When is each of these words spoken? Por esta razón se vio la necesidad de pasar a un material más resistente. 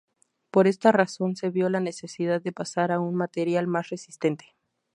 Por 0.49 0.65
esta 0.65 0.91
razón 0.91 1.35
se 1.35 1.51
vio 1.51 1.69
la 1.69 1.79
necesidad 1.79 2.41
de 2.41 2.51
pasar 2.51 2.91
a 2.91 2.99
un 2.99 3.13
material 3.13 3.67
más 3.67 3.89
resistente. 3.91 4.55